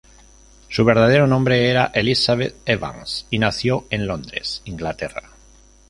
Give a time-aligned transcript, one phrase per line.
[0.67, 5.29] Su verdadero nombre era Elizabeth Evans, y nació en Londres, Inglaterra.